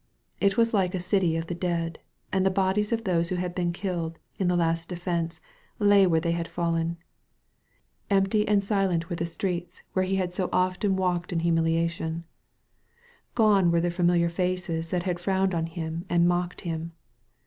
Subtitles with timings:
[0.39, 1.99] It was like a city of the dead,
[2.33, 5.39] and the bodies of those who had been killed in the last defense,
[5.77, 6.97] lay where they had fallen.
[8.09, 10.95] Empty and silent were the 84 ASHES OF VENGEANCE streets where he had so often
[10.95, 12.23] walked in humiliation.
[13.35, 16.93] Gone were the familiar faces that had frowned on him and mocked him.